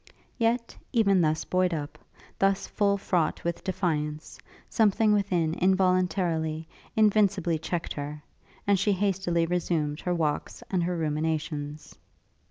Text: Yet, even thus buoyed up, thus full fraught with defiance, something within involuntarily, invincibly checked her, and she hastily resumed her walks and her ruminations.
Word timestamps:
Yet, 0.39 0.75
even 0.93 1.21
thus 1.21 1.45
buoyed 1.45 1.75
up, 1.75 1.99
thus 2.39 2.65
full 2.65 2.97
fraught 2.97 3.43
with 3.43 3.63
defiance, 3.63 4.39
something 4.67 5.13
within 5.13 5.53
involuntarily, 5.53 6.67
invincibly 6.95 7.59
checked 7.59 7.93
her, 7.93 8.23
and 8.65 8.79
she 8.79 8.93
hastily 8.93 9.45
resumed 9.45 9.99
her 9.99 10.15
walks 10.15 10.63
and 10.71 10.81
her 10.81 10.97
ruminations. 10.97 11.99